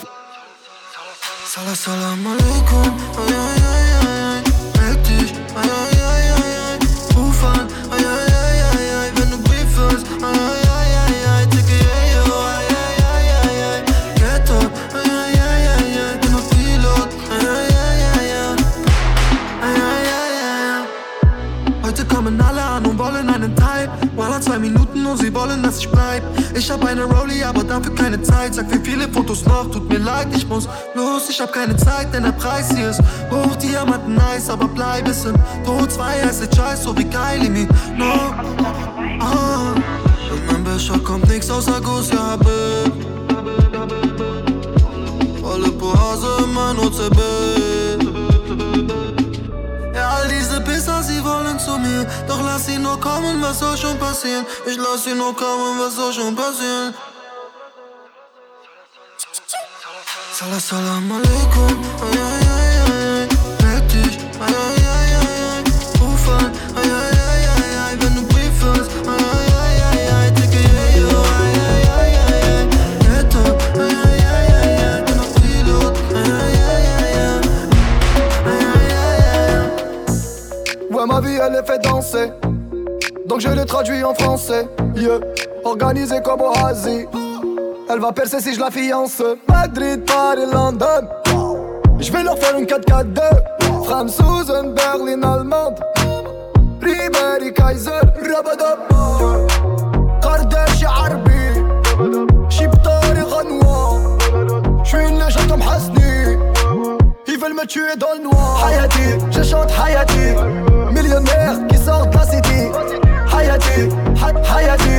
[1.52, 2.86] Salam, salam alaikum.
[3.20, 3.88] Ay, ay, ay,
[4.32, 4.40] ay.
[4.78, 5.30] Meld dich.
[5.60, 6.05] Ay, ay, ay,
[25.16, 26.22] sie wollen, dass ich bleib.
[26.54, 28.54] Ich hab eine Rollie, aber dafür keine Zeit.
[28.54, 31.28] Sag wie viele Fotos noch, tut mir leid, ich muss los.
[31.28, 33.00] Ich hab keine Zeit, denn der Preis hier ist
[33.30, 33.56] hoch.
[33.56, 35.90] Diamanten nice, aber bleib es im Tod.
[35.90, 37.68] Zwei heiße Scheiß, so wie Kylie Me.
[37.96, 38.34] No.
[39.20, 39.74] Ah.
[40.30, 42.92] In meinem Becher kommt nix außer Guss, ja, Habib.
[45.40, 47.65] Volle in mein OCB.
[50.08, 52.06] All diese Pisser, sie wollen zu mir.
[52.28, 54.46] Doch lass sie nur kommen, was soll schon passieren?
[54.66, 56.94] Ich lass sie nur kommen, was soll schon passieren?
[60.60, 62.45] Salam, alaikum.
[81.06, 82.32] Ma vie elle est fait danser.
[83.26, 84.68] Donc je le traduis en français.
[84.94, 85.20] Yeah.
[85.64, 87.06] Organisé comme Hazi.
[87.88, 89.22] Elle va percer si je la fiance.
[89.48, 91.08] Madrid, Paris, London.
[91.98, 93.20] Je vais leur faire une 4-4-2.
[93.84, 95.80] Franzosen, Berlin, Allemande.
[96.80, 97.90] Ribéry, Kaiser,
[98.20, 98.78] Rabadab.
[100.20, 101.62] Kardashian, Arbi.
[102.48, 104.00] Chiptari, Renoir.
[104.84, 106.36] J'suis une légende comme Hasni.
[107.28, 108.64] Ils veulent me tuer dans le noir.
[108.66, 110.65] Hayati, je chante Hayati.
[110.96, 112.60] Millionnaire qui sort de la city.
[113.32, 113.88] Hayati,
[114.20, 114.96] Ha- Hayati.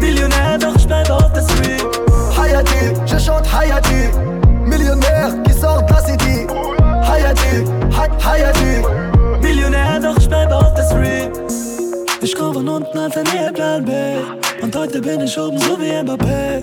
[0.00, 1.84] Millionär, doch ich bleib auf der Street.
[2.36, 4.10] Hayati, je chante Hayati.
[4.66, 6.46] Millionnaire qui sort de la city.
[7.08, 7.64] Hayati,
[7.96, 8.82] Ha- Hayati.
[9.40, 11.30] Millionär, doch ich bleib auf der Street.
[12.22, 13.92] Ich komm von unten einfach näher Plan B.
[14.62, 16.62] Und heute bin ich oben so wie Mbappé.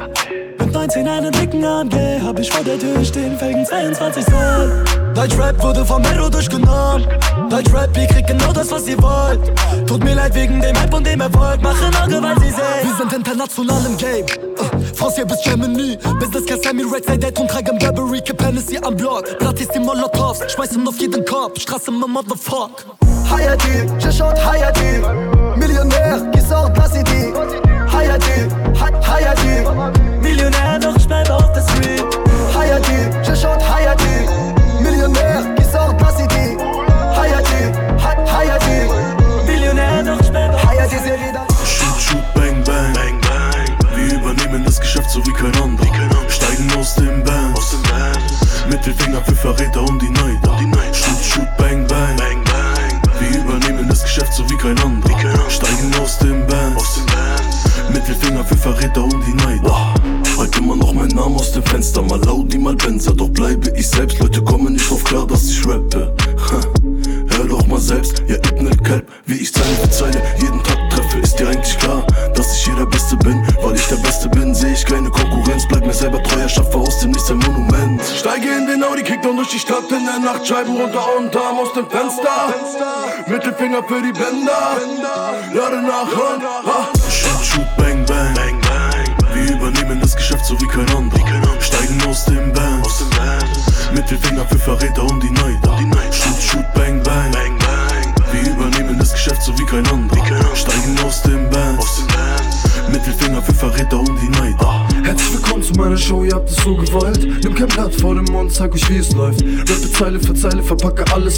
[0.68, 4.84] Mit 19 einen dicken AMG, hab ich vor der Tür stehen, Felgen 22 Zoll.
[5.16, 7.08] Deutschrap wurde vom Mero durchgenommen.
[7.50, 9.40] Deutschrap, ihr kriegt genau das, was ihr wollt.
[9.88, 11.62] Tut mir leid wegen dem Hype und dem Erfolg.
[11.62, 12.84] Machen Auge, weil sie sehen.
[12.84, 14.26] Wir sind international im Game.
[14.60, 15.98] Uh, France bis Germany.
[16.20, 18.20] Business Class Emirates, ey, Date und tragen Burberry.
[18.20, 19.24] Kipp Hennessy am Block.
[19.40, 20.52] Plattis die Molotovs.
[20.52, 21.62] Schmeißen auf jeden Kopf.
[21.62, 22.84] Straße, my motherfuck.
[23.32, 25.02] Hayati, je chante Hayati.
[25.56, 28.54] Millionnaire qui sort de la Higher Typ,
[29.08, 30.22] higher Typ.
[30.22, 32.04] Millionär, doch ich bleib auf der Street.
[32.54, 34.30] Higher Typ, je chante higher Typ.
[34.80, 36.58] Millionär, qui sort de la city.
[37.16, 37.76] Higher Typ,
[38.32, 39.48] higher Typ.
[39.48, 41.36] Millionär, doch ich bleib auf der Street.
[41.66, 42.94] Shoot, shoot, bang, bang.
[43.96, 46.30] Wir übernehmen das Geschäft so wie kein anderer.
[46.30, 47.58] Steigen aus dem Band.
[48.70, 49.82] Mittelfinger für Verräter
[80.48, 82.54] Scheiben runter und Arm aus dem Fenster.
[83.28, 84.78] Mittelfinger für die Bänder,
[85.54, 86.08] lade nach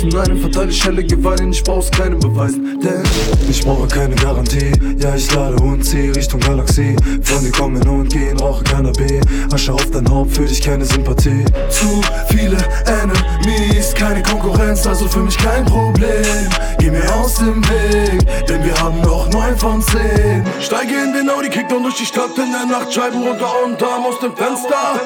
[0.10, 2.80] in einem, verteile Schelle Gewalt, ich brauch's keinem beweisen.
[2.82, 3.04] Denn
[3.50, 4.72] ich brauche keine Garantie.
[4.98, 6.96] Ja, ich lade und zieh Richtung Galaxie.
[6.96, 9.22] Dir kommen und gehen, rauche Cannabis.
[9.52, 11.46] Asche auf dein Haupt, für dich keine Sympathie.
[11.70, 16.50] Zu viele Enemies, keine Konkurrenz, also für mich kein Problem.
[16.80, 20.44] Geh mir aus dem Weg, denn wir haben noch 9 von 10.
[20.60, 23.82] Steige in den Audi, kick dann durch die Stadt in der Nacht, Scheiben runter und
[23.82, 25.00] Arm aus dem Fenster.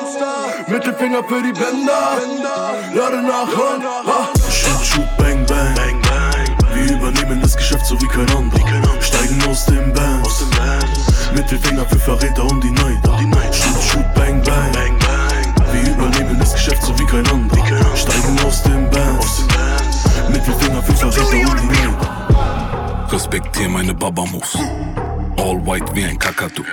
[0.68, 2.18] Mittelfinger für die Bänder,
[2.94, 4.43] lade nach und ha.
[4.84, 6.58] Shoot, bang, bang, bang, bang.
[6.74, 9.02] Wir übernehmen das Geschäft so wie kein anderer.
[9.02, 10.28] Steigen aus dem Band.
[11.34, 13.18] Mittelfinger für Verräter und die Neider.
[13.52, 15.56] Shoot, shoot, bang, bang, bang, bang.
[15.72, 17.96] Wir übernehmen das Geschäft so wie kein anderer.
[17.96, 19.24] Steigen aus dem Band.
[20.30, 23.08] Mittelfinger für Verräter und die Neider.
[23.10, 24.58] Respektier meine Babamus.
[25.38, 26.64] All white wie ein Kakadu.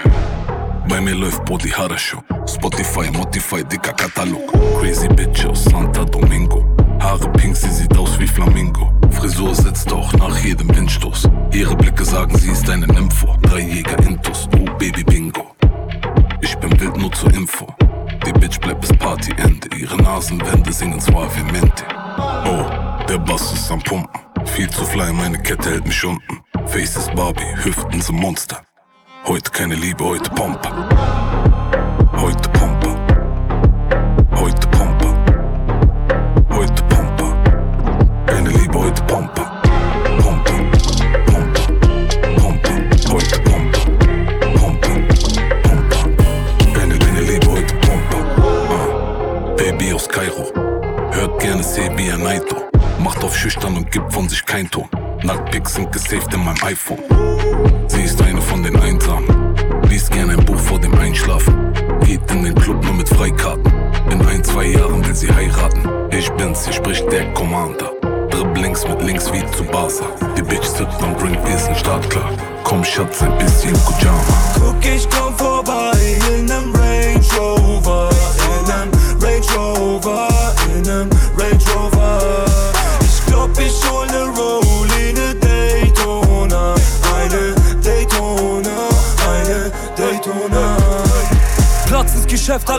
[0.88, 2.18] Bei mir läuft Body Harasho.
[2.46, 4.52] Spotify, Motify, dicker Katalog.
[4.80, 6.79] Crazy Bitch aus Santa Domingo.
[7.00, 8.92] Haare pink, sie sieht aus wie Flamingo.
[9.10, 11.28] Frisur sitzt auch nach jedem Windstoß.
[11.52, 13.36] Ihre Blicke sagen, sie ist eine Nympho.
[13.42, 15.54] Drei Jäger Intus, oh Baby Bingo.
[16.42, 17.66] Ich bin wild nur zur Info.
[18.26, 19.68] Die Bitch bleibt bis Partyende.
[19.76, 21.84] Ihre Nasenwände singen suavemente.
[22.18, 24.20] Oh, der Bass ist am Pumpen.
[24.44, 26.40] Viel zu fly, meine Kette hält mich unten.
[26.66, 28.62] Face ist Barbie, Hüften sind Monster.
[29.26, 30.68] Heute keine Liebe, heute Pompe.
[56.10, 56.98] Gesaved in meinem iPhone.
[57.86, 59.54] Sie ist eine von den Einsamen.
[59.88, 61.72] Liest gern ein Buch vor dem Einschlafen.
[62.04, 63.72] Geht in den Club nur mit Freikarten.
[64.10, 65.88] In ein, zwei Jahren will sie heiraten.
[66.10, 67.92] Ich bin's, hier spricht der Commander.
[68.28, 70.06] Dribblings mit links wie zu Barca.
[70.36, 72.28] Die Bitch sitzt am Drink, wir sind startklar.
[72.64, 74.49] Komm, Schatz, ein bisschen Kujama.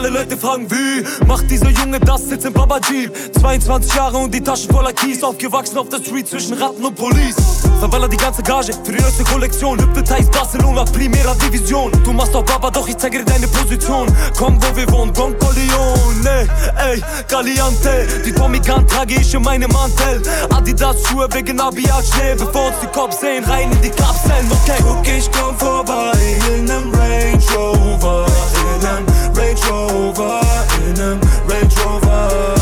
[0.02, 3.12] Alle Leute fragen wie Macht dieser Junge das jetzt im Baba Jeep?
[3.40, 7.36] 22 Jahre und die Taschen voller Kies Aufgewachsen auf der Street zwischen Ratten und Police.
[7.78, 9.78] Verballer die ganze Gage für die neueste Kollektion.
[10.04, 11.92] Thais Barcelona, Primera Division.
[12.04, 14.06] Du machst auf Baba, doch ich zeige dir deine Position.
[14.36, 19.70] Komm, wo wir wohnen, Don Corleone Ey, Galiante Die Tommy Gun trage ich in meinem
[19.70, 20.20] Mantel.
[20.50, 24.82] Adidas Schuhe wegen Abiat Schnee Bevor uns die Cops sehen, rein in die Kapseln, okay.
[24.82, 26.12] Guck, ich komm vorbei
[26.56, 29.21] in nem Range Rover, in nem
[29.52, 30.40] Range Rover,
[30.78, 32.54] in nem Range Rover.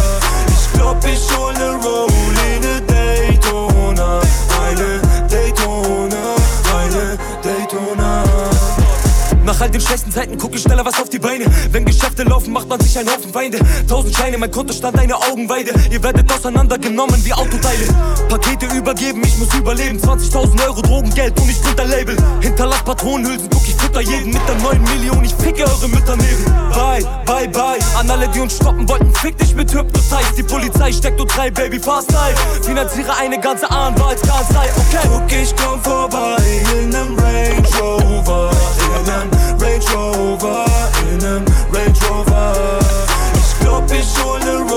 [0.48, 4.20] Ich glaub, ich hol ne Rollie, ne Daytona,
[4.60, 6.34] eine Daytona,
[6.76, 8.24] eine Daytona.
[9.44, 11.44] Nach all den schlechten Zeiten guck ich schneller was auf die Beine.
[11.70, 11.84] Wenn
[12.20, 13.58] Geschäfte laufen, macht man sich einen Haufen Feinde.
[13.88, 15.72] Tausend Scheine, mein Kontostand eine Augenweide.
[15.90, 17.86] Ihr werdet auseinandergenommen wie Autoteile.
[18.28, 19.98] Pakete übergeben, ich muss überleben.
[19.98, 22.16] 20.000 Euro Drogengeld und ich bin der Label.
[22.40, 25.24] Hinterlass Patronenhülsen, guck ich fütter jeden mit der neuen Million.
[25.24, 26.44] Ich ficke eure Mütter neben.
[26.70, 27.78] Bye, bye, bye.
[27.98, 30.34] An alle, die uns stoppen wollten, fick dich mit Hypnotize.
[30.36, 32.38] Die Polizei steckt und drei Baby fast live.
[32.62, 35.08] Finanziere eine ganze Anwaltskanzlei, okay?
[35.08, 36.36] Guck, ich komm vorbei
[36.80, 38.50] in nem Range Rover,
[38.96, 40.64] in nem Range Rover,
[44.00, 44.69] Ich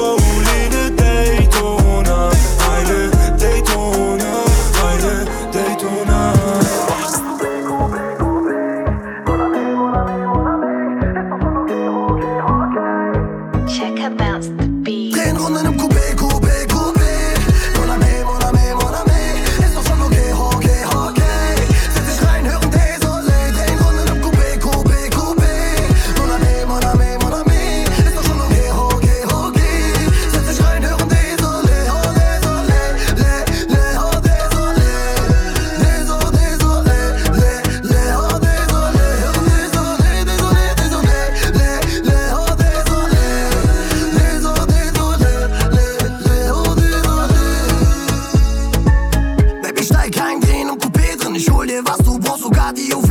[52.76, 53.03] you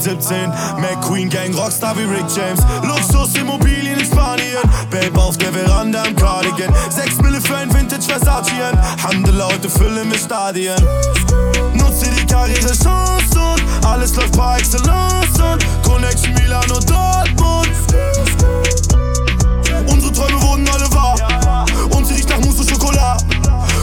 [0.00, 0.50] Kostet 17.
[0.78, 2.60] McQueen Gang, Rockstar wie Rick James.
[2.84, 4.62] Luxus, Immobilien in Spanien.
[4.90, 6.72] Babe auf der Veranda im Cardigan.
[6.88, 8.80] 6 Mille für ein Vintage Versatien.
[9.02, 10.82] Handel heute Fülle mit Stadien.
[11.74, 15.38] Nutze die Karriere Chance und alles läuft par excellence.
[15.38, 17.68] Und Connection Milano Dortmund.
[19.86, 21.66] Unsere Träume wurden alle wahr.
[21.90, 23.22] Und sie riecht nach Mousse und Schokolade.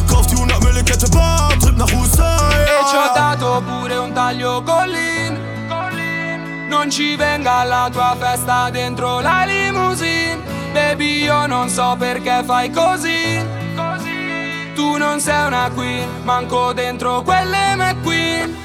[0.10, 2.38] Kauf die 100 Mille Kette Bar, Trip nach USA.
[2.54, 5.27] E ci ho dato pure un taglio collin
[6.68, 10.38] Non ci venga alla tua festa dentro la limousine.
[10.74, 13.44] Baby io non so perché fai così.
[14.76, 18.56] Tu non sei una queen, manco dentro quelle McQueen.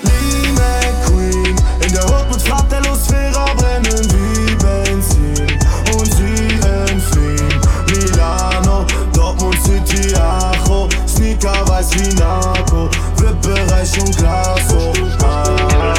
[0.00, 5.58] Lee McQueen In der Hood mit Fratello-Sphäre brennen wie Benzin.
[5.92, 15.24] Und sie entfliehen Milano, Dortmund City, Acho Sneaker weiß wie Narco VIP-Bereich und Glas hoch
[15.24, 15.94] ah.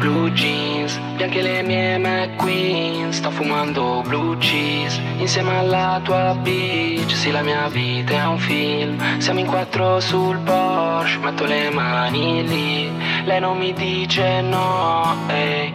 [0.00, 0.75] Blue jeans,
[1.16, 5.00] bianche le mie McQueen Sto fumando blue cheese.
[5.16, 9.18] Insieme alla tua bitch Sì la mia vita è un film.
[9.18, 12.92] Siamo in quattro sul Porsche Metto le mani lì.
[13.24, 15.74] Lei non mi dice no ehi.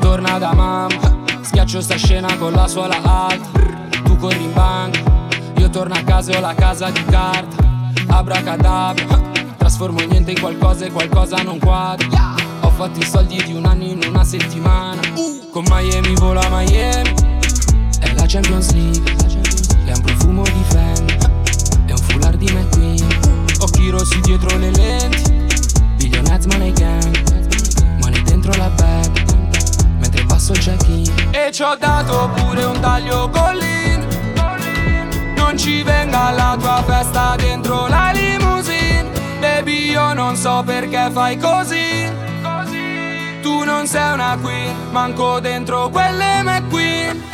[0.00, 3.58] Torna da mamma Schiaccio sta scena con la suola alta.
[4.02, 5.00] Tu corri in banca
[5.56, 7.56] Io torno a casa e ho la casa di carta.
[8.08, 9.18] Abracadabra
[9.56, 12.39] Trasformo niente in qualcosa e qualcosa non quadra
[12.80, 15.02] fatto i soldi di un anno in una settimana.
[15.52, 17.12] Con Miami volo a Miami.
[18.00, 19.16] È la Champions League.
[19.84, 21.14] È un profumo di Fendi
[21.86, 23.06] È un foulard di McQueen
[23.58, 25.46] Occhi rossi dietro le lenti.
[25.96, 27.98] Billionaires money gang.
[28.00, 29.30] Money dentro la bag.
[29.98, 31.12] Mentre passo il check-in.
[31.32, 34.06] E ci ho dato pure un taglio collin
[35.36, 39.06] Non ci venga alla tua festa dentro la limousine.
[39.38, 42.28] Baby io non so perché fai così
[43.42, 47.29] Tu non sei una queen Manco dentro quelle McQueen In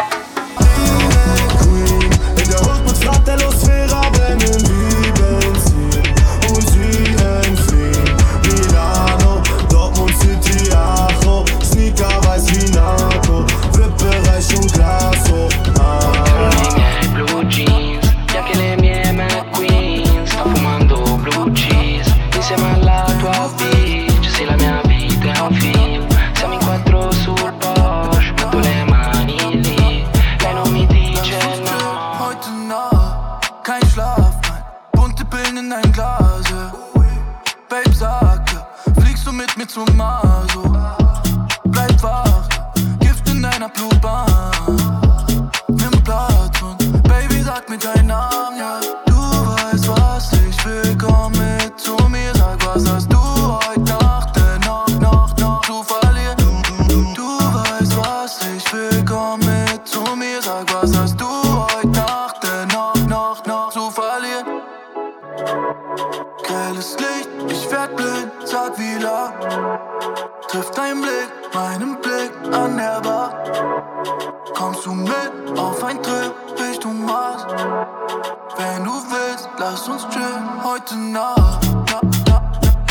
[79.71, 81.64] lass uns chillen heute Nacht.
[81.91, 82.41] Na, na,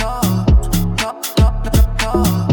[0.02, 0.22] na,
[1.00, 2.45] na, na, na, na,